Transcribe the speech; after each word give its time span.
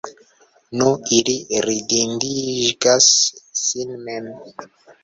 nu, 0.77 0.87
ili 1.17 1.35
ridindigas 1.67 3.13
sin 3.65 3.97
mem. 4.09 4.35